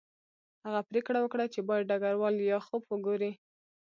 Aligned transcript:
هغه 0.65 0.79
پریکړه 0.89 1.19
وکړه 1.21 1.45
چې 1.53 1.59
باید 1.69 1.89
ډګروال 1.91 2.33
لیاخوف 2.39 2.83
وګوري 2.87 3.31